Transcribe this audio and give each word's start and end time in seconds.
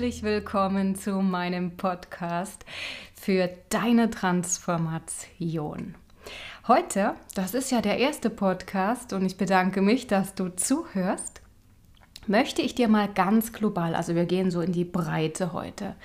herzlich 0.00 0.22
willkommen 0.22 0.94
zu 0.94 1.16
meinem 1.16 1.76
Podcast 1.76 2.64
für 3.14 3.50
deine 3.68 4.08
Transformation. 4.08 5.94
Heute, 6.66 7.16
das 7.34 7.52
ist 7.52 7.70
ja 7.70 7.82
der 7.82 7.98
erste 7.98 8.30
Podcast 8.30 9.12
und 9.12 9.26
ich 9.26 9.36
bedanke 9.36 9.82
mich, 9.82 10.06
dass 10.06 10.34
du 10.34 10.56
zuhörst, 10.56 11.42
möchte 12.26 12.62
ich 12.62 12.74
dir 12.74 12.88
mal 12.88 13.08
ganz 13.08 13.52
global, 13.52 13.94
also 13.94 14.14
wir 14.14 14.24
gehen 14.24 14.50
so 14.50 14.62
in 14.62 14.72
die 14.72 14.86
Breite 14.86 15.52
heute, 15.52 15.96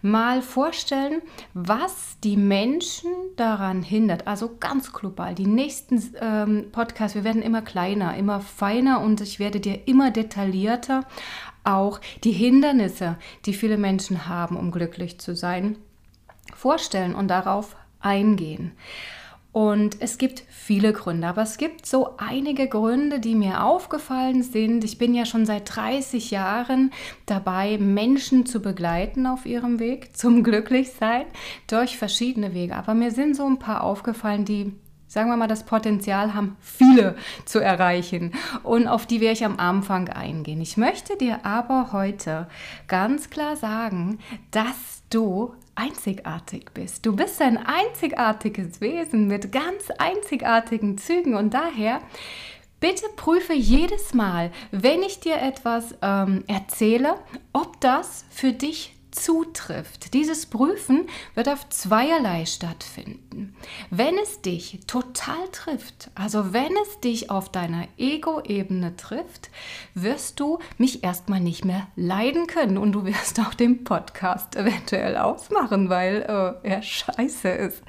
mal 0.00 0.40
vorstellen, 0.40 1.20
was 1.52 2.18
die 2.24 2.38
Menschen 2.38 3.10
daran 3.36 3.82
hindert. 3.82 4.26
Also 4.26 4.56
ganz 4.58 4.92
global. 4.92 5.34
Die 5.34 5.46
nächsten 5.46 6.02
ähm, 6.20 6.66
Podcasts, 6.72 7.14
wir 7.14 7.24
werden 7.24 7.42
immer 7.42 7.60
kleiner, 7.62 8.16
immer 8.16 8.40
feiner 8.40 9.00
und 9.02 9.20
ich 9.20 9.38
werde 9.38 9.60
dir 9.60 9.86
immer 9.86 10.10
detaillierter 10.10 11.04
auch 11.66 12.00
die 12.24 12.32
Hindernisse, 12.32 13.16
die 13.44 13.54
viele 13.54 13.76
Menschen 13.76 14.28
haben, 14.28 14.56
um 14.56 14.70
glücklich 14.70 15.18
zu 15.18 15.34
sein, 15.34 15.76
vorstellen 16.54 17.14
und 17.14 17.28
darauf 17.28 17.76
eingehen. 18.00 18.72
Und 19.56 20.02
es 20.02 20.18
gibt 20.18 20.44
viele 20.50 20.92
Gründe, 20.92 21.28
aber 21.28 21.40
es 21.40 21.56
gibt 21.56 21.86
so 21.86 22.18
einige 22.18 22.68
Gründe, 22.68 23.20
die 23.20 23.34
mir 23.34 23.64
aufgefallen 23.64 24.42
sind. 24.42 24.84
Ich 24.84 24.98
bin 24.98 25.14
ja 25.14 25.24
schon 25.24 25.46
seit 25.46 25.74
30 25.74 26.30
Jahren 26.30 26.90
dabei, 27.24 27.78
Menschen 27.78 28.44
zu 28.44 28.60
begleiten 28.60 29.26
auf 29.26 29.46
ihrem 29.46 29.78
Weg 29.78 30.14
zum 30.14 30.44
Glücklichsein 30.44 31.24
durch 31.68 31.96
verschiedene 31.96 32.52
Wege. 32.52 32.76
Aber 32.76 32.92
mir 32.92 33.10
sind 33.10 33.34
so 33.34 33.46
ein 33.46 33.58
paar 33.58 33.82
aufgefallen, 33.82 34.44
die 34.44 34.74
sagen 35.16 35.30
wir 35.30 35.38
mal, 35.38 35.46
das 35.46 35.64
Potenzial 35.64 36.34
haben, 36.34 36.58
viele 36.60 37.16
zu 37.46 37.58
erreichen 37.58 38.32
und 38.62 38.86
auf 38.86 39.06
die 39.06 39.22
werde 39.22 39.32
ich 39.32 39.46
am 39.46 39.58
Anfang 39.58 40.10
eingehen. 40.10 40.60
Ich 40.60 40.76
möchte 40.76 41.16
dir 41.16 41.40
aber 41.42 41.92
heute 41.92 42.48
ganz 42.86 43.30
klar 43.30 43.56
sagen, 43.56 44.18
dass 44.50 45.02
du 45.08 45.54
einzigartig 45.74 46.66
bist. 46.74 47.06
Du 47.06 47.16
bist 47.16 47.40
ein 47.40 47.56
einzigartiges 47.56 48.82
Wesen 48.82 49.26
mit 49.26 49.52
ganz 49.52 49.90
einzigartigen 49.96 50.98
Zügen 50.98 51.34
und 51.34 51.54
daher 51.54 52.02
bitte 52.78 53.06
prüfe 53.16 53.54
jedes 53.54 54.12
Mal, 54.12 54.50
wenn 54.70 55.02
ich 55.02 55.20
dir 55.20 55.40
etwas 55.40 55.94
ähm, 56.02 56.44
erzähle, 56.46 57.14
ob 57.54 57.80
das 57.80 58.26
für 58.28 58.52
dich 58.52 58.95
zutrifft. 59.16 60.14
Dieses 60.14 60.46
Prüfen 60.46 61.08
wird 61.34 61.48
auf 61.48 61.68
zweierlei 61.68 62.46
stattfinden. 62.46 63.56
Wenn 63.90 64.16
es 64.22 64.42
dich 64.42 64.80
total 64.86 65.48
trifft, 65.52 66.10
also 66.14 66.52
wenn 66.52 66.72
es 66.84 67.00
dich 67.00 67.30
auf 67.30 67.50
deiner 67.50 67.88
Ego-Ebene 67.96 68.96
trifft, 68.96 69.50
wirst 69.94 70.38
du 70.40 70.58
mich 70.78 71.02
erstmal 71.02 71.40
nicht 71.40 71.64
mehr 71.64 71.88
leiden 71.96 72.46
können 72.46 72.78
und 72.78 72.92
du 72.92 73.04
wirst 73.04 73.40
auch 73.40 73.54
den 73.54 73.84
Podcast 73.84 74.56
eventuell 74.56 75.16
ausmachen, 75.16 75.88
weil 75.88 76.22
äh, 76.62 76.68
er 76.68 76.82
scheiße 76.82 77.48
ist. 77.48 77.82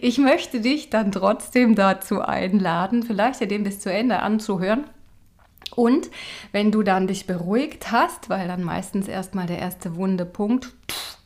Ich 0.00 0.18
möchte 0.18 0.60
dich 0.60 0.90
dann 0.90 1.12
trotzdem 1.12 1.74
dazu 1.74 2.20
einladen, 2.20 3.02
vielleicht 3.02 3.40
den 3.40 3.64
bis 3.64 3.80
zu 3.80 3.92
Ende 3.92 4.20
anzuhören 4.20 4.84
und 5.74 6.10
wenn 6.52 6.70
du 6.70 6.82
dann 6.82 7.06
dich 7.06 7.26
beruhigt 7.26 7.90
hast, 7.90 8.28
weil 8.28 8.48
dann 8.48 8.62
meistens 8.62 9.08
erstmal 9.08 9.46
der 9.46 9.58
erste 9.58 9.96
wunde 9.96 10.24
Punkt 10.24 10.72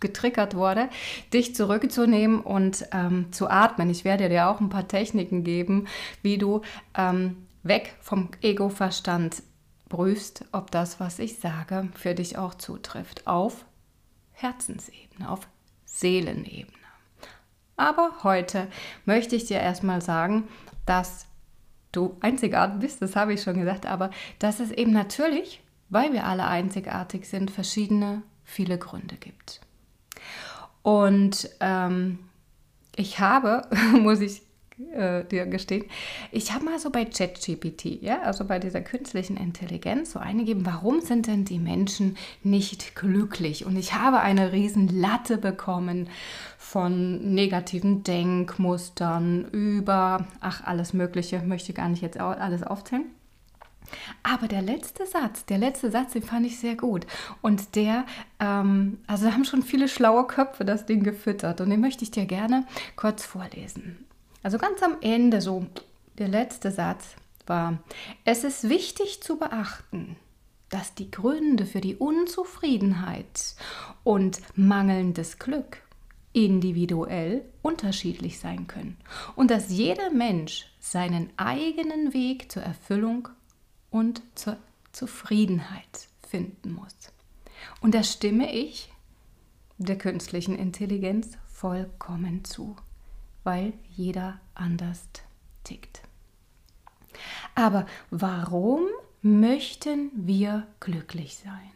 getriggert 0.01 0.55
wurde, 0.55 0.89
dich 1.33 1.55
zurückzunehmen 1.55 2.41
und 2.41 2.87
ähm, 2.93 3.33
zu 3.33 3.49
atmen. 3.51 3.91
Ich 3.91 4.05
werde 4.05 4.29
dir 4.29 4.49
auch 4.49 4.61
ein 4.61 4.71
paar 4.71 4.89
Techniken 4.89 5.45
geben, 5.45 5.87
wie 6.23 6.39
du 6.39 6.63
ähm, 6.97 7.47
weg 7.63 7.95
vom 8.01 8.31
Ego-Verstand 8.41 9.43
prüfst, 9.89 10.45
ob 10.53 10.71
das, 10.71 11.01
was 11.01 11.19
ich 11.19 11.39
sage, 11.39 11.89
für 11.95 12.15
dich 12.15 12.39
auch 12.39 12.55
zutrifft. 12.55 13.27
Auf 13.27 13.67
Herzensebene, 14.33 15.29
auf 15.29 15.47
Seelenebene. 15.85 16.73
Aber 17.77 18.11
heute 18.23 18.69
möchte 19.05 19.37
ich 19.37 19.47
dir 19.47 19.59
erstmal 19.59 20.01
sagen, 20.01 20.49
dass 20.87 21.27
du 21.93 22.17
einzigartig 22.21 22.81
bist, 22.81 23.03
das 23.03 23.17
habe 23.17 23.35
ich 23.35 23.43
schon 23.43 23.59
gesagt, 23.59 23.87
aber 23.87 24.11
dass 24.39 24.61
es 24.61 24.71
eben 24.71 24.93
natürlich, 24.93 25.63
weil 25.89 26.13
wir 26.13 26.27
alle 26.27 26.47
einzigartig 26.47 27.29
sind, 27.29 27.51
verschiedene, 27.51 28.23
viele 28.45 28.79
Gründe 28.79 29.17
gibt. 29.17 29.61
Und 30.83 31.51
ähm, 31.61 32.19
ich 32.97 33.21
habe, 33.21 33.69
muss 33.93 34.21
ich 34.21 34.43
äh, 34.93 35.25
dir 35.25 35.47
gestehen, 35.47 35.85
ich 36.33 36.53
habe 36.53 36.65
mal 36.65 36.79
so 36.79 36.91
bei 36.91 37.05
ChatGPT, 37.05 38.03
ja, 38.03 38.23
also 38.23 38.45
bei 38.45 38.59
dieser 38.59 38.81
künstlichen 38.81 39.37
Intelligenz, 39.37 40.13
so 40.13 40.19
eingegeben, 40.19 40.67
warum 40.67 41.01
sind 41.01 41.27
denn 41.27 41.45
die 41.45 41.59
Menschen 41.59 42.17
nicht 42.43 42.95
glücklich? 42.95 43.67
Und 43.67 43.77
ich 43.77 43.95
habe 43.95 44.21
eine 44.21 44.53
riesen 44.53 44.89
Latte 44.89 45.39
bekommen 45.39 46.09
von 46.59 47.35
negativen 47.35 48.05
Denkmustern 48.05 49.47
über, 49.51 50.27
ach, 50.41 50.65
alles 50.65 50.93
Mögliche, 50.93 51.43
möchte 51.43 51.73
gar 51.73 51.89
nicht 51.89 52.03
jetzt 52.03 52.19
alles 52.19 52.63
aufzählen. 52.63 53.07
Aber 54.23 54.49
der 54.49 54.63
letzte 54.63 55.07
Satz, 55.07 55.45
der 55.47 55.59
letzte 55.59 55.91
Satz, 55.91 56.13
den 56.13 56.23
fand 56.23 56.47
ich 56.47 56.59
sehr 56.59 56.77
gut. 56.77 57.07
Und 57.41 57.75
der, 57.77 58.05
ähm, 58.39 58.99
also 59.07 59.27
da 59.27 59.33
haben 59.33 59.45
schon 59.45 59.63
viele 59.63 59.89
schlaue 59.89 60.27
Köpfe 60.27 60.65
das 60.65 60.87
Ding 60.87 61.03
gefüttert. 61.03 61.61
Und 61.61 61.71
den 61.71 61.81
möchte 61.81 62.05
ich 62.05 62.11
dir 62.11 62.27
gerne 62.27 62.67
kurz 62.97 63.25
vorlesen. 63.25 64.05
Also 64.43 64.59
ganz 64.59 64.83
am 64.83 64.97
Ende, 65.01 65.41
so 65.41 65.67
der 66.19 66.29
letzte 66.29 66.71
Satz 66.71 67.17
war, 67.47 67.83
es 68.25 68.45
ist 68.45 68.69
wichtig 68.69 69.23
zu 69.23 69.39
beachten, 69.39 70.17
dass 70.71 70.95
die 70.95 71.11
Gründe 71.11 71.67
für 71.67 71.81
die 71.81 71.97
Unzufriedenheit 71.97 73.57
und 74.05 74.41
mangelndes 74.57 75.39
Glück 75.39 75.83
individuell 76.33 77.45
unterschiedlich 77.61 78.39
sein 78.39 78.69
können 78.69 78.97
und 79.35 79.51
dass 79.51 79.71
jeder 79.71 80.11
Mensch 80.11 80.67
seinen 80.79 81.31
eigenen 81.37 82.15
Weg 82.15 82.53
zur 82.53 82.63
Erfüllung 82.63 83.29
und 83.91 84.23
zur 84.37 84.57
Zufriedenheit 84.93 86.09
finden 86.29 86.73
muss. 86.73 86.95
Und 87.81 87.95
da 87.95 88.05
stimme 88.05 88.55
ich 88.55 88.93
der 89.79 89.99
künstlichen 89.99 90.57
Intelligenz 90.57 91.37
vollkommen 91.53 92.45
zu, 92.45 92.77
weil 93.45 93.73
jeder 93.89 94.41
anders 94.55 95.09
tickt. 95.65 96.03
Aber 97.55 97.87
warum 98.11 98.83
möchten 99.23 100.11
wir 100.15 100.67
glücklich 100.81 101.37
sein? 101.37 101.71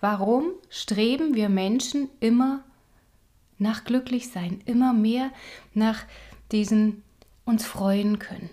Warum 0.00 0.52
streben 0.68 1.34
wir 1.34 1.48
Menschen 1.48 2.10
immer 2.20 2.62
nach 3.58 3.84
Glücklichsein, 3.84 4.60
immer 4.66 4.92
mehr 4.92 5.30
nach 5.72 6.04
diesen 6.52 7.02
uns 7.44 7.64
freuen 7.64 8.18
können. 8.18 8.50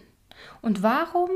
Und 0.62 0.84
warum 0.84 1.30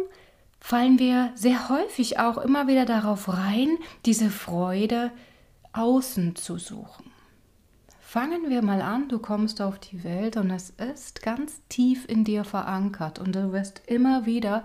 fallen 0.59 0.99
wir 0.99 1.31
sehr 1.35 1.69
häufig 1.69 2.19
auch 2.19 2.37
immer 2.37 2.67
wieder 2.67 2.85
darauf 2.85 3.29
rein, 3.29 3.77
diese 4.05 4.29
Freude 4.29 5.11
außen 5.73 6.35
zu 6.35 6.57
suchen? 6.57 7.11
Fangen 8.15 8.49
wir 8.49 8.61
mal 8.61 8.81
an, 8.81 9.09
du 9.09 9.19
kommst 9.19 9.61
auf 9.61 9.77
die 9.77 10.05
Welt 10.05 10.37
und 10.37 10.49
es 10.49 10.69
ist 10.69 11.21
ganz 11.21 11.59
tief 11.67 12.05
in 12.07 12.23
dir 12.23 12.45
verankert 12.45 13.19
und 13.19 13.35
du 13.35 13.51
wirst 13.51 13.81
immer 13.87 14.25
wieder 14.25 14.63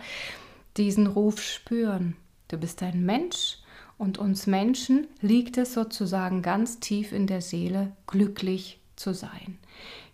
diesen 0.77 1.09
Ruf 1.09 1.43
spüren. 1.43 2.15
Du 2.47 2.59
bist 2.59 2.81
ein 2.81 3.05
Mensch 3.05 3.59
und 3.99 4.19
uns 4.19 4.47
Menschen 4.47 5.09
liegt 5.21 5.59
es 5.59 5.75
sozusagen 5.75 6.43
ganz 6.43 6.79
tief 6.79 7.11
in 7.11 7.27
der 7.27 7.41
Seele, 7.41 7.91
glücklich 8.07 8.79
zu 8.95 9.15
sein. 9.15 9.59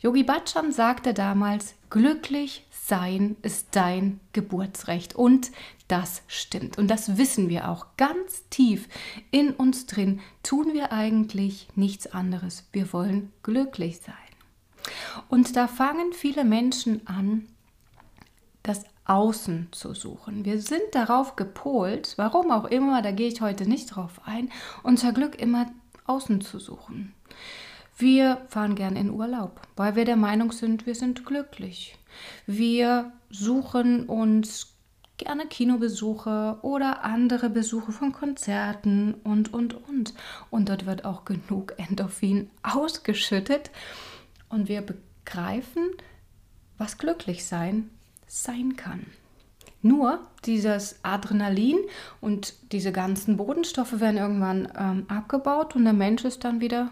Yogi 0.00 0.22
Bhajan 0.22 0.72
sagte 0.72 1.12
damals, 1.12 1.74
glücklich 1.90 2.65
sein 2.86 3.36
ist 3.42 3.68
dein 3.72 4.20
Geburtsrecht 4.32 5.16
und 5.16 5.50
das 5.88 6.22
stimmt. 6.28 6.78
Und 6.78 6.88
das 6.88 7.16
wissen 7.16 7.48
wir 7.48 7.68
auch 7.68 7.86
ganz 7.96 8.48
tief 8.48 8.88
in 9.30 9.50
uns 9.50 9.86
drin, 9.86 10.20
tun 10.42 10.72
wir 10.72 10.92
eigentlich 10.92 11.68
nichts 11.74 12.06
anderes. 12.06 12.68
Wir 12.72 12.92
wollen 12.92 13.32
glücklich 13.42 13.98
sein. 13.98 14.14
Und 15.28 15.56
da 15.56 15.66
fangen 15.66 16.12
viele 16.12 16.44
Menschen 16.44 17.06
an, 17.08 17.48
das 18.62 18.84
Außen 19.04 19.68
zu 19.72 19.94
suchen. 19.94 20.44
Wir 20.44 20.60
sind 20.60 20.82
darauf 20.92 21.34
gepolt, 21.34 22.14
warum 22.16 22.50
auch 22.52 22.66
immer, 22.66 23.02
da 23.02 23.10
gehe 23.10 23.28
ich 23.28 23.40
heute 23.40 23.68
nicht 23.68 23.96
drauf 23.96 24.20
ein, 24.24 24.50
unser 24.82 25.12
Glück 25.12 25.40
immer 25.40 25.66
außen 26.06 26.40
zu 26.40 26.60
suchen. 26.60 27.14
Wir 27.98 28.44
fahren 28.48 28.74
gern 28.74 28.94
in 28.94 29.10
Urlaub, 29.10 29.60
weil 29.74 29.96
wir 29.96 30.04
der 30.04 30.16
Meinung 30.16 30.52
sind, 30.52 30.86
wir 30.86 30.94
sind 30.94 31.24
glücklich. 31.24 31.96
Wir 32.46 33.12
suchen 33.30 34.06
uns 34.06 34.76
gerne 35.18 35.46
Kinobesuche 35.46 36.58
oder 36.62 37.04
andere 37.04 37.50
Besuche 37.50 37.92
von 37.92 38.12
Konzerten 38.12 39.14
und, 39.24 39.52
und, 39.52 39.74
und. 39.88 40.14
Und 40.50 40.68
dort 40.68 40.86
wird 40.86 41.04
auch 41.04 41.24
genug 41.24 41.74
Endorphin 41.78 42.50
ausgeschüttet. 42.62 43.70
Und 44.48 44.68
wir 44.68 44.82
begreifen, 44.82 45.90
was 46.78 46.98
glücklich 46.98 47.44
sein 47.44 47.90
sein 48.26 48.76
kann. 48.76 49.06
Nur 49.82 50.26
dieses 50.44 50.98
Adrenalin 51.02 51.78
und 52.20 52.54
diese 52.72 52.92
ganzen 52.92 53.36
Bodenstoffe 53.36 54.00
werden 54.00 54.16
irgendwann 54.16 54.68
ähm, 54.76 55.06
abgebaut 55.08 55.76
und 55.76 55.84
der 55.84 55.92
Mensch 55.92 56.24
ist 56.24 56.44
dann 56.44 56.60
wieder 56.60 56.90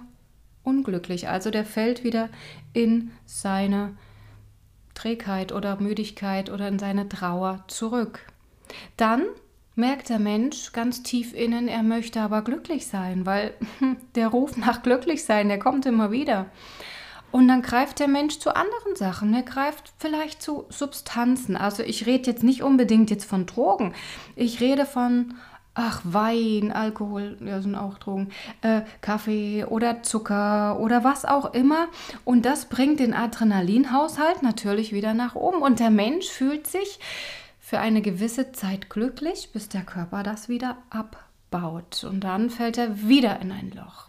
unglücklich. 0.62 1.28
Also 1.28 1.50
der 1.50 1.64
fällt 1.64 2.04
wieder 2.04 2.28
in 2.72 3.10
seine 3.26 3.96
Trägheit 4.94 5.52
oder 5.52 5.80
Müdigkeit 5.80 6.50
oder 6.50 6.68
in 6.68 6.78
seine 6.78 7.08
Trauer 7.08 7.64
zurück. 7.68 8.20
Dann 8.96 9.22
merkt 9.74 10.08
der 10.08 10.18
Mensch 10.18 10.72
ganz 10.72 11.02
tief 11.02 11.34
innen, 11.34 11.68
er 11.68 11.82
möchte 11.82 12.20
aber 12.20 12.42
glücklich 12.42 12.86
sein, 12.86 13.26
weil 13.26 13.54
der 14.14 14.28
Ruf 14.28 14.56
nach 14.56 14.82
glücklich 14.82 15.24
sein, 15.24 15.48
der 15.48 15.58
kommt 15.58 15.86
immer 15.86 16.10
wieder. 16.10 16.46
Und 17.34 17.48
dann 17.48 17.62
greift 17.62 17.98
der 17.98 18.06
Mensch 18.06 18.38
zu 18.38 18.54
anderen 18.54 18.94
Sachen. 18.94 19.34
Er 19.34 19.42
greift 19.42 19.92
vielleicht 19.98 20.40
zu 20.40 20.66
Substanzen. 20.68 21.56
Also 21.56 21.82
ich 21.82 22.06
rede 22.06 22.30
jetzt 22.30 22.44
nicht 22.44 22.62
unbedingt 22.62 23.10
jetzt 23.10 23.24
von 23.24 23.44
Drogen. 23.44 23.92
Ich 24.36 24.60
rede 24.60 24.86
von, 24.86 25.34
ach, 25.74 26.00
Wein, 26.04 26.72
Alkohol, 26.72 27.36
ja, 27.44 27.60
sind 27.60 27.74
auch 27.74 27.98
Drogen, 27.98 28.30
äh, 28.62 28.82
Kaffee 29.00 29.64
oder 29.64 30.02
Zucker 30.02 30.78
oder 30.80 31.04
was 31.04 31.24
auch 31.24 31.52
immer. 31.52 31.88
Und 32.24 32.46
das 32.46 32.66
bringt 32.66 33.00
den 33.00 33.14
Adrenalinhaushalt 33.14 34.42
natürlich 34.42 34.92
wieder 34.92 35.14
nach 35.14 35.34
oben. 35.34 35.62
Und 35.62 35.80
der 35.80 35.90
Mensch 35.90 36.28
fühlt 36.28 36.66
sich 36.66 37.00
für 37.60 37.80
eine 37.80 38.02
gewisse 38.02 38.52
Zeit 38.52 38.90
glücklich, 38.90 39.50
bis 39.52 39.68
der 39.68 39.82
Körper 39.82 40.22
das 40.22 40.48
wieder 40.48 40.78
abbaut. 40.90 42.04
Und 42.04 42.20
dann 42.20 42.50
fällt 42.50 42.78
er 42.78 43.08
wieder 43.08 43.40
in 43.40 43.52
ein 43.52 43.72
Loch. 43.74 44.08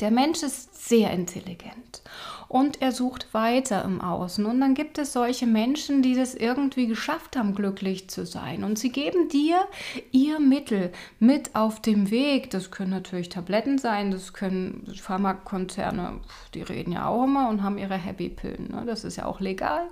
Der 0.00 0.10
Mensch 0.10 0.42
ist 0.42 0.88
sehr 0.88 1.10
intelligent 1.10 2.02
und 2.48 2.80
er 2.80 2.92
sucht 2.92 3.34
weiter 3.34 3.84
im 3.84 4.00
Außen. 4.00 4.46
Und 4.46 4.60
dann 4.60 4.74
gibt 4.74 4.98
es 4.98 5.12
solche 5.12 5.46
Menschen, 5.46 6.02
die 6.02 6.18
es 6.18 6.34
irgendwie 6.34 6.86
geschafft 6.86 7.36
haben, 7.36 7.54
glücklich 7.54 8.08
zu 8.08 8.24
sein. 8.24 8.64
Und 8.64 8.78
sie 8.78 8.90
geben 8.90 9.28
dir 9.28 9.66
ihr 10.12 10.40
Mittel 10.40 10.92
mit 11.18 11.54
auf 11.54 11.82
dem 11.82 12.10
Weg. 12.10 12.50
Das 12.50 12.70
können 12.70 12.90
natürlich 12.90 13.28
Tabletten 13.28 13.78
sein, 13.78 14.10
das 14.10 14.32
können 14.32 14.90
Pharmakonzerne, 14.96 16.20
die 16.54 16.62
reden 16.62 16.92
ja 16.92 17.06
auch 17.06 17.24
immer 17.24 17.48
und 17.48 17.62
haben 17.62 17.76
ihre 17.76 17.96
Happy-Pillen. 17.96 18.70
Ne? 18.70 18.84
Das 18.86 19.04
ist 19.04 19.16
ja 19.16 19.26
auch 19.26 19.40
legal. 19.40 19.88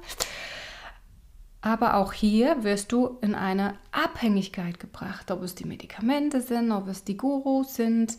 Aber 1.66 1.94
auch 1.94 2.12
hier 2.12 2.62
wirst 2.62 2.92
du 2.92 3.18
in 3.22 3.34
eine 3.34 3.74
Abhängigkeit 3.90 4.78
gebracht, 4.78 5.32
ob 5.32 5.42
es 5.42 5.56
die 5.56 5.66
Medikamente 5.66 6.40
sind, 6.40 6.70
ob 6.70 6.86
es 6.86 7.02
die 7.02 7.16
Gurus 7.16 7.74
sind, 7.74 8.16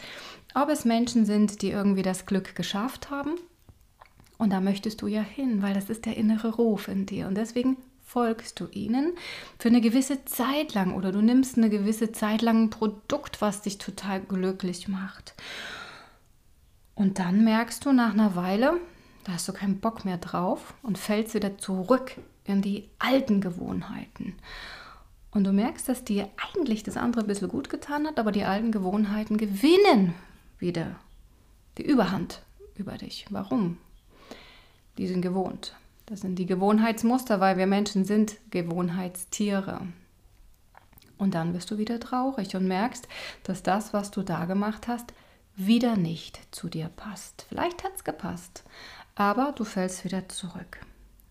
ob 0.57 0.69
es 0.69 0.86
Menschen 0.86 1.25
sind, 1.25 1.62
die 1.62 1.69
irgendwie 1.69 2.01
das 2.01 2.25
Glück 2.25 2.56
geschafft 2.56 3.12
haben. 3.12 3.36
Und 4.39 4.51
da 4.51 4.59
möchtest 4.59 5.01
du 5.01 5.07
ja 5.07 5.21
hin, 5.21 5.62
weil 5.62 5.75
das 5.75 5.89
ist 5.89 6.06
der 6.06 6.18
innere 6.18 6.56
Ruf 6.56 6.88
in 6.88 7.06
dir. 7.06 7.27
Und 7.27 7.36
deswegen 7.36 7.77
folgst 8.04 8.59
du 8.59 8.68
ihnen 8.71 9.13
für 9.59 9.68
eine 9.68 9.81
gewisse 9.81 10.25
Zeit 10.25 10.74
lang 10.74 10.95
oder 10.95 11.12
du 11.12 11.21
nimmst 11.21 11.57
eine 11.57 11.69
gewisse 11.69 12.12
Zeit 12.12 12.42
lang 12.42 12.63
ein 12.63 12.69
Produkt, 12.71 13.42
was 13.42 13.62
dich 13.62 13.77
total 13.77 14.19
glücklich 14.21 14.88
macht. 14.88 15.36
Und 16.95 17.19
dann 17.19 17.44
merkst 17.44 17.86
du 17.86 17.92
nach 17.92 18.13
einer 18.13 18.36
Weile, 18.36 18.80
da 19.25 19.33
hast 19.33 19.48
du 19.48 19.54
keinen 19.54 19.80
Bock 19.80 20.06
mehr 20.06 20.18
drauf 20.18 20.74
und 20.81 20.98
fällst 20.98 21.36
wieder 21.36 21.59
zurück 21.59 22.15
in 22.45 22.63
die 22.63 22.89
alten 22.98 23.42
Gewohnheiten. 23.42 24.36
Und 25.30 25.44
du 25.44 25.51
merkst, 25.51 25.88
dass 25.88 26.04
dir 26.04 26.30
eigentlich 26.56 26.81
das 26.81 26.98
andere 26.98 27.21
ein 27.21 27.27
bisschen 27.27 27.50
gut 27.50 27.69
getan 27.69 28.07
hat, 28.07 28.18
aber 28.18 28.31
die 28.31 28.45
alten 28.45 28.71
Gewohnheiten 28.71 29.38
gewinnen 29.38 30.15
wieder 30.59 30.95
die 31.77 31.86
Überhand 31.86 32.42
über 32.75 32.98
dich. 32.98 33.25
Warum? 33.30 33.77
Die 34.98 35.07
sind 35.07 35.21
gewohnt. 35.21 35.75
Das 36.06 36.21
sind 36.21 36.39
die 36.39 36.45
Gewohnheitsmuster, 36.45 37.39
weil 37.39 37.57
wir 37.57 37.68
Menschen 37.68 38.06
sind 38.06 38.38
Gewohnheitstiere. 38.50 39.81
Und 41.18 41.33
dann 41.33 41.54
wirst 41.54 41.69
du 41.71 41.77
wieder 41.77 42.00
traurig 42.00 42.56
und 42.56 42.68
merkst, 42.68 43.07
dass 43.44 43.63
das, 43.63 43.94
was 43.94 44.12
du 44.12 44.21
da 44.21 44.45
gemacht 44.45 44.88
hast, 44.88 45.13
wieder 45.56 45.98
nicht 45.98 46.39
zu 46.51 46.69
dir 46.69 46.89
passt. 46.95 47.45
Vielleicht 47.50 47.83
hat 47.83 47.95
es 47.95 48.04
gepasst, 48.04 48.63
aber 49.15 49.54
du 49.56 49.63
fällst 49.63 50.06
wieder 50.06 50.30
zurück. 50.30 50.80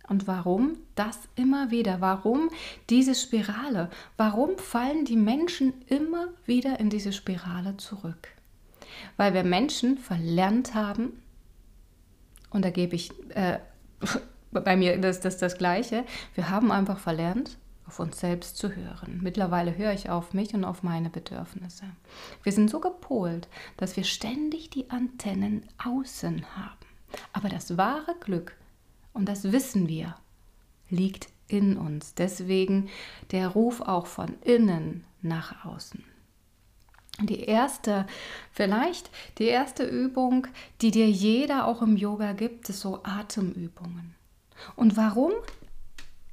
Und 0.09 0.27
warum 0.27 0.77
das 0.95 1.19
immer 1.37 1.71
wieder? 1.71 2.01
Warum 2.01 2.51
diese 2.91 3.15
Spirale? 3.15 3.91
Warum 4.17 4.59
fallen 4.59 5.05
die 5.05 5.17
Menschen 5.17 5.75
immer 5.87 6.29
wieder 6.45 6.79
in 6.79 6.91
diese 6.91 7.13
Spirale 7.13 7.77
zurück? 7.77 8.36
Weil 9.17 9.35
wir 9.35 9.45
Menschen 9.45 9.99
verlernt 9.99 10.75
haben, 10.75 11.23
und 12.51 12.65
da 12.65 12.71
gebe 12.71 12.97
ich 12.97 13.11
äh, 13.35 13.59
bei 14.51 14.77
mir 14.77 14.99
das, 15.01 15.21
das, 15.21 15.39
das 15.39 15.59
Gleiche, 15.59 16.05
wir 16.35 16.51
haben 16.51 16.73
einfach 16.73 16.99
verlernt, 16.99 17.59
auf 17.87 18.01
uns 18.01 18.19
selbst 18.19 18.57
zu 18.57 18.75
hören. 18.75 19.21
Mittlerweile 19.23 19.77
höre 19.77 19.93
ich 19.93 20.11
auf 20.11 20.35
mich 20.35 20.55
und 20.55 20.65
auf 20.65 20.83
meine 20.83 21.11
Bedürfnisse. 21.11 21.85
Wir 22.43 22.53
sind 22.53 22.69
so 22.69 22.81
gepolt, 22.81 23.49
dass 23.77 23.97
wir 23.97 24.05
ständig 24.05 24.71
die 24.71 24.91
Antennen 24.91 25.65
außen 25.85 26.45
haben. 26.57 26.87
Aber 27.33 27.49
das 27.49 27.77
wahre 27.77 28.17
Glück, 28.21 28.57
und 29.13 29.29
das 29.29 29.53
wissen 29.53 29.89
wir, 29.89 30.17
liegt 30.91 31.29
in 31.49 31.77
uns. 31.77 32.15
Deswegen 32.15 32.89
der 33.31 33.49
Ruf 33.49 33.81
auch 33.81 34.07
von 34.07 34.35
innen 34.43 35.05
nach 35.23 35.65
außen. 35.65 36.05
Die 37.21 37.41
erste, 37.41 38.07
vielleicht 38.53 39.11
die 39.39 39.45
erste 39.45 39.85
Übung, 39.85 40.47
die 40.83 40.91
dir 40.91 41.09
jeder 41.09 41.67
auch 41.67 41.81
im 41.81 41.97
Yoga 41.97 42.33
gibt, 42.33 42.69
ist 42.69 42.81
so 42.81 43.01
Atemübungen. 43.05 44.15
Und 44.75 44.97
warum 44.97 45.33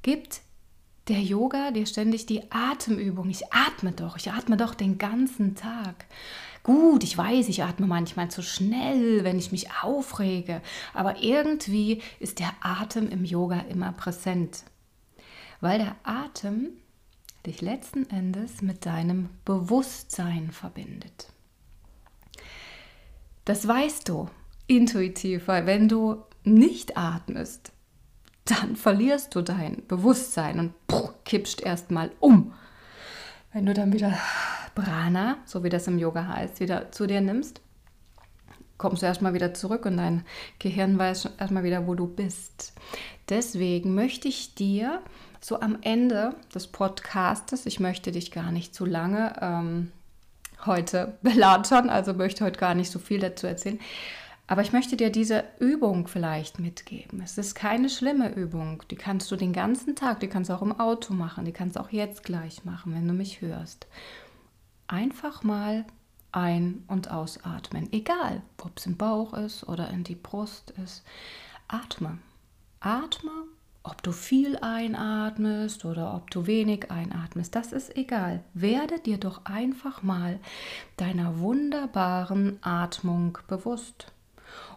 gibt 0.02 0.42
der 1.08 1.20
Yoga 1.20 1.70
dir 1.70 1.86
ständig 1.86 2.26
die 2.26 2.50
Atemübung? 2.50 3.30
Ich 3.30 3.52
atme 3.52 3.92
doch, 3.92 4.16
ich 4.16 4.30
atme 4.30 4.58
doch 4.58 4.74
den 4.74 4.98
ganzen 4.98 5.54
Tag. 5.54 6.04
Gut, 6.62 7.02
ich 7.02 7.16
weiß, 7.16 7.48
ich 7.48 7.62
atme 7.62 7.86
manchmal 7.86 8.30
zu 8.30 8.42
schnell, 8.42 9.24
wenn 9.24 9.38
ich 9.38 9.52
mich 9.52 9.68
aufrege, 9.82 10.62
aber 10.92 11.22
irgendwie 11.22 12.02
ist 12.20 12.38
der 12.38 12.52
Atem 12.60 13.08
im 13.08 13.24
Yoga 13.24 13.60
immer 13.70 13.92
präsent. 13.92 14.64
Weil 15.60 15.78
der 15.78 15.96
Atem 16.04 16.70
dich 17.46 17.60
letzten 17.60 18.08
Endes 18.10 18.62
mit 18.62 18.86
deinem 18.86 19.28
Bewusstsein 19.44 20.50
verbindet. 20.50 21.28
Das 23.44 23.68
weißt 23.68 24.08
du 24.08 24.28
intuitiv, 24.66 25.48
weil 25.48 25.66
wenn 25.66 25.88
du 25.88 26.22
nicht 26.44 26.96
atmest, 26.96 27.72
dann 28.44 28.76
verlierst 28.76 29.34
du 29.34 29.42
dein 29.42 29.86
Bewusstsein 29.86 30.58
und 30.58 30.86
puh, 30.86 31.10
kippst 31.24 31.62
erstmal 31.62 32.10
um. 32.20 32.52
Wenn 33.52 33.66
du 33.66 33.74
dann 33.74 33.92
wieder 33.92 34.18
Prana, 34.74 35.38
so 35.44 35.62
wie 35.62 35.68
das 35.68 35.86
im 35.86 35.98
Yoga 35.98 36.26
heißt, 36.26 36.60
wieder 36.60 36.90
zu 36.92 37.06
dir 37.06 37.20
nimmst, 37.20 37.60
kommst 38.78 39.02
du 39.02 39.06
erstmal 39.06 39.34
wieder 39.34 39.54
zurück 39.54 39.86
und 39.86 39.96
dein 39.96 40.24
Gehirn 40.58 40.98
weiß 40.98 41.30
erstmal 41.38 41.64
wieder, 41.64 41.86
wo 41.86 41.94
du 41.94 42.06
bist. 42.06 42.72
Deswegen 43.28 43.94
möchte 43.94 44.28
ich 44.28 44.54
dir 44.54 45.00
so 45.40 45.60
am 45.60 45.78
Ende 45.82 46.34
des 46.54 46.66
Podcastes, 46.66 47.66
ich 47.66 47.80
möchte 47.80 48.12
dich 48.12 48.30
gar 48.30 48.50
nicht 48.50 48.74
zu 48.74 48.84
lange 48.84 49.34
ähm, 49.40 49.92
heute 50.66 51.18
belatschern, 51.22 51.90
also 51.90 52.14
möchte 52.14 52.44
heute 52.44 52.58
gar 52.58 52.74
nicht 52.74 52.90
so 52.90 52.98
viel 52.98 53.20
dazu 53.20 53.46
erzählen, 53.46 53.78
aber 54.46 54.60
ich 54.60 54.72
möchte 54.72 54.96
dir 54.96 55.10
diese 55.10 55.44
Übung 55.58 56.06
vielleicht 56.06 56.58
mitgeben. 56.58 57.22
Es 57.22 57.38
ist 57.38 57.54
keine 57.54 57.88
schlimme 57.88 58.34
Übung. 58.34 58.82
Die 58.90 58.96
kannst 58.96 59.30
du 59.30 59.36
den 59.36 59.54
ganzen 59.54 59.96
Tag, 59.96 60.20
die 60.20 60.28
kannst 60.28 60.50
du 60.50 60.54
auch 60.54 60.62
im 60.62 60.78
Auto 60.78 61.14
machen, 61.14 61.46
die 61.46 61.52
kannst 61.52 61.76
du 61.76 61.80
auch 61.80 61.90
jetzt 61.90 62.24
gleich 62.24 62.64
machen, 62.64 62.94
wenn 62.94 63.08
du 63.08 63.14
mich 63.14 63.40
hörst. 63.40 63.86
Einfach 64.86 65.42
mal 65.42 65.86
ein- 66.34 66.84
und 66.88 67.10
ausatmen. 67.10 67.92
Egal, 67.92 68.42
ob 68.62 68.78
es 68.78 68.86
im 68.86 68.96
Bauch 68.96 69.34
ist 69.34 69.68
oder 69.68 69.88
in 69.90 70.04
die 70.04 70.14
Brust 70.14 70.72
ist. 70.82 71.04
Atme. 71.68 72.18
Atme 72.80 73.30
ob 73.86 74.02
du 74.02 74.12
viel 74.12 74.56
einatmest 74.56 75.84
oder 75.84 76.14
ob 76.14 76.30
du 76.30 76.46
wenig 76.46 76.90
einatmest, 76.90 77.54
das 77.54 77.70
ist 77.70 77.94
egal. 77.96 78.42
Werde 78.54 78.98
dir 78.98 79.18
doch 79.18 79.44
einfach 79.44 80.02
mal 80.02 80.40
deiner 80.96 81.38
wunderbaren 81.38 82.58
Atmung 82.62 83.36
bewusst. 83.46 84.10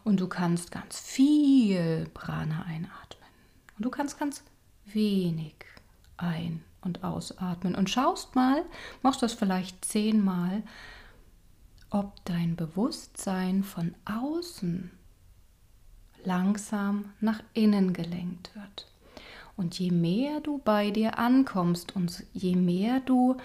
Und 0.04 0.20
du 0.20 0.28
kannst 0.28 0.72
ganz 0.72 1.00
viel 1.00 2.10
Prana 2.14 2.64
einatmen. 2.64 3.30
Und 3.78 3.86
du 3.86 3.90
kannst 3.90 4.20
ganz 4.20 4.44
wenig 4.86 5.56
ein- 6.18 6.64
und 6.82 7.06
ausatmen. 7.06 7.76
Und 7.76 7.90
schaust 7.90 8.36
mal, 8.36 8.66
machst 9.04 9.24
das 9.24 9.34
vielleicht 9.34 9.86
zehnmal, 9.86 10.64
ob 11.90 12.24
dein 12.26 12.56
Bewusstsein 12.56 13.64
von 13.64 13.96
außen 14.06 14.92
langsam 16.24 17.14
nach 17.20 17.42
innen 17.54 17.94
gelenkt 17.94 18.56
wird. 18.56 18.92
Und 19.56 19.80
je 19.80 19.92
mehr 19.92 20.40
du 20.42 20.60
bei 20.60 20.92
dir 20.92 21.18
ankommst 21.18 21.96
und 21.96 22.26
je 22.34 22.56
mehr 22.56 23.00
du 23.00 23.38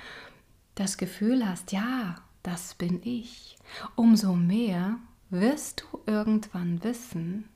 das 0.74 0.96
Gefühl 0.98 1.46
hast, 1.48 1.72
ja, 1.72 2.16
das 2.42 2.74
bin 2.74 3.00
ich, 3.04 3.56
umso 3.96 4.34
mehr 4.34 4.98
wirst 5.30 5.84
du 5.90 6.00
irgendwann 6.06 6.82
wissen, 6.84 7.48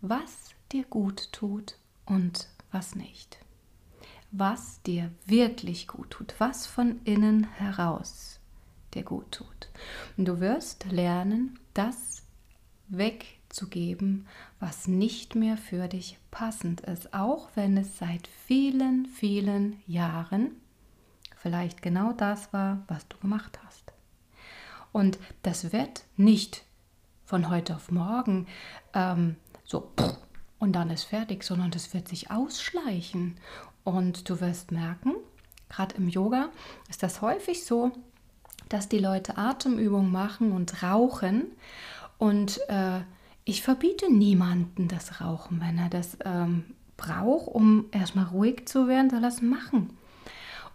was 0.00 0.50
dir 0.72 0.84
gut 0.84 1.32
tut 1.32 1.76
und 2.06 2.48
was 2.70 2.94
nicht. 2.94 3.38
was 4.30 4.82
dir 4.82 5.10
wirklich 5.24 5.88
gut 5.88 6.10
tut, 6.10 6.34
was 6.38 6.66
von 6.66 7.00
innen 7.04 7.44
heraus 7.44 8.35
dir 8.94 9.02
gut 9.02 9.30
tut. 9.32 9.68
Und 10.16 10.26
du 10.26 10.40
wirst 10.40 10.84
lernen, 10.90 11.58
das 11.74 12.22
wegzugeben, 12.88 14.26
was 14.60 14.86
nicht 14.86 15.34
mehr 15.34 15.56
für 15.56 15.88
dich 15.88 16.18
passend 16.30 16.82
ist, 16.82 17.12
auch 17.14 17.48
wenn 17.54 17.76
es 17.76 17.98
seit 17.98 18.28
vielen, 18.46 19.06
vielen 19.06 19.82
Jahren 19.86 20.52
vielleicht 21.36 21.82
genau 21.82 22.12
das 22.12 22.52
war, 22.52 22.82
was 22.88 23.06
du 23.08 23.16
gemacht 23.18 23.58
hast. 23.64 23.92
Und 24.92 25.18
das 25.42 25.72
wird 25.72 26.04
nicht 26.16 26.64
von 27.24 27.50
heute 27.50 27.76
auf 27.76 27.90
morgen 27.90 28.46
ähm, 28.94 29.36
so 29.64 29.92
und 30.58 30.72
dann 30.72 30.90
ist 30.90 31.04
fertig, 31.04 31.44
sondern 31.44 31.70
das 31.70 31.92
wird 31.92 32.08
sich 32.08 32.30
ausschleichen. 32.30 33.36
Und 33.84 34.28
du 34.28 34.40
wirst 34.40 34.72
merken, 34.72 35.14
gerade 35.68 35.96
im 35.96 36.08
Yoga 36.08 36.48
ist 36.88 37.02
das 37.02 37.20
häufig 37.20 37.64
so, 37.64 37.92
dass 38.68 38.88
die 38.88 38.98
Leute 38.98 39.38
Atemübungen 39.38 40.10
machen 40.10 40.52
und 40.52 40.82
rauchen. 40.82 41.46
Und 42.18 42.60
äh, 42.68 43.00
ich 43.44 43.62
verbiete 43.62 44.12
niemanden 44.12 44.88
das 44.88 45.20
Rauchen, 45.20 45.60
wenn 45.60 45.78
er 45.78 45.88
das 45.88 46.18
ähm, 46.24 46.64
braucht, 46.96 47.48
um 47.48 47.86
erstmal 47.92 48.26
ruhig 48.26 48.66
zu 48.66 48.88
werden, 48.88 49.10
soll 49.10 49.22
er 49.22 49.28
es 49.28 49.42
machen. 49.42 49.90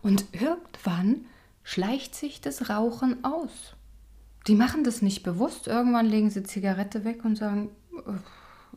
Und 0.02 0.26
irgendwann 0.32 1.26
schleicht 1.64 2.16
sich 2.16 2.42
das 2.42 2.70
Rauchen 2.70 3.24
aus. 3.24 3.76
Die 4.48 4.56
machen 4.56 4.84
das 4.84 5.02
nicht 5.02 5.24
bewusst. 5.24 5.68
Irgendwann 5.68 6.08
legen 6.08 6.30
sie 6.30 6.44
Zigarette 6.44 7.04
weg 7.04 7.24
und 7.24 7.36
sagen, 7.36 7.70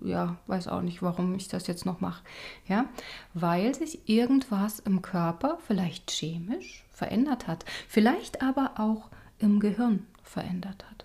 ja, 0.03 0.37
weiß 0.47 0.69
auch 0.69 0.83
nicht, 0.83 1.03
warum 1.03 1.35
ich 1.35 1.49
das 1.49 1.67
jetzt 1.67 1.87
noch 1.87 2.01
mache. 2.01 2.23
Ja, 2.67 2.87
weil 3.33 3.75
sich 3.75 4.09
irgendwas 4.09 4.79
im 4.81 5.03
Körper 5.03 5.59
vielleicht 5.67 6.11
chemisch 6.11 6.85
verändert 6.91 7.47
hat, 7.47 7.65
vielleicht 7.89 8.43
aber 8.43 8.73
auch 8.79 9.11
im 9.39 9.61
Gehirn 9.61 10.07
verändert 10.23 10.85
hat. 10.91 11.05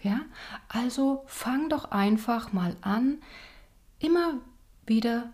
Ja, 0.00 0.20
also 0.68 1.24
fang 1.26 1.68
doch 1.68 1.90
einfach 1.90 2.52
mal 2.52 2.76
an, 2.80 3.18
immer 3.98 4.34
wieder 4.86 5.32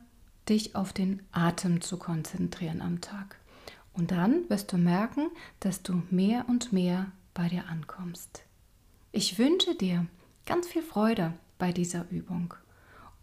dich 0.49 0.75
auf 0.75 0.93
den 0.93 1.23
Atem 1.33 1.81
zu 1.81 1.99
konzentrieren 1.99 2.81
am 2.81 3.01
Tag. 3.01 3.37
Und 3.93 4.11
dann 4.11 4.49
wirst 4.49 4.73
du 4.73 4.79
merken, 4.79 5.31
dass 5.61 5.83
du 5.83 6.03
mehr 6.11 6.49
und 6.49 6.73
mehr 6.73 7.13
bei 7.35 7.49
dir 7.49 7.67
ankommst. 7.69 8.45
Ich 9.13 9.39
wünsche 9.39 9.75
dir 9.75 10.07
ganz 10.47 10.67
viel 10.67 10.83
Freude 10.83 11.35
bei 11.59 11.73
dieser 11.73 12.09
Übung 12.11 12.55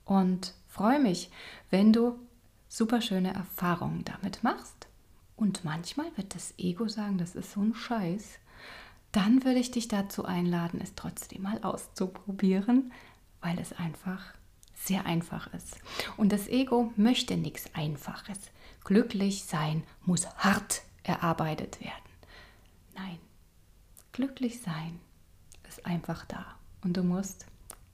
und 0.10 0.56
freue 0.68 1.00
mich, 1.00 1.30
wenn 1.70 1.94
du 1.94 2.18
super 2.68 3.00
schöne 3.00 3.32
Erfahrungen 3.32 4.04
damit 4.06 4.44
machst. 4.44 4.88
Und 5.36 5.63
manchmal 5.63 6.08
wird 6.18 6.34
das 6.34 6.56
Ego 6.58 6.88
sagen, 6.88 7.20
das 7.20 7.36
ist 7.36 7.51
so 7.51 7.62
ein 7.62 7.75
Scheiß. 7.75 8.39
Dann 9.12 9.46
würde 9.46 9.60
ich 9.60 9.70
dich 9.70 9.88
dazu 9.88 10.25
einladen, 10.25 10.82
es 10.82 10.96
trotzdem 10.96 11.44
mal 11.44 11.63
auszuprobieren, 11.63 12.92
weil 13.42 13.60
es 13.60 13.72
einfach 13.74 14.34
sehr 14.74 15.06
einfach 15.06 15.54
ist. 15.54 15.78
Und 16.18 16.32
das 16.32 16.48
Ego 16.48 16.92
möchte 16.96 17.38
nichts 17.38 17.74
Einfaches. 17.75 18.39
Glücklich 18.84 19.44
sein 19.44 19.84
muss 20.06 20.28
hart 20.38 20.82
erarbeitet 21.04 21.82
werden. 21.82 21.94
Nein, 22.96 23.20
glücklich 24.12 24.62
sein 24.62 25.00
ist 25.68 25.86
einfach 25.86 26.25
da. 26.25 26.46
Und 26.84 26.98
du 26.98 27.04
musst 27.04 27.46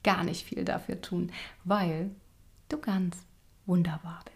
gar 0.05 0.24
nicht 0.24 0.45
viel 0.45 0.63
dafür 0.63 1.01
tun, 1.01 1.31
weil 1.63 2.12
du 2.69 2.77
ganz 2.77 3.17
wunderbar 3.65 4.21
bist. 4.25 4.35